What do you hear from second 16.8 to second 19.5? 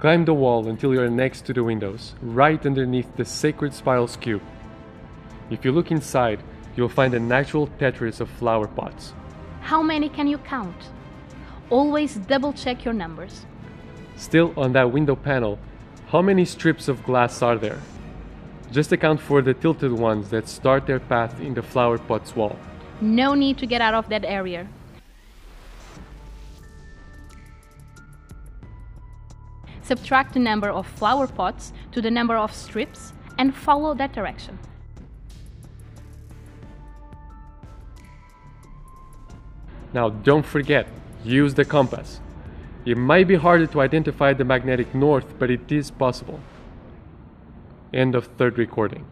of glass are there? Just account for